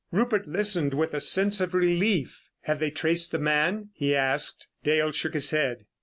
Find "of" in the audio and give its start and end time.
1.61-1.75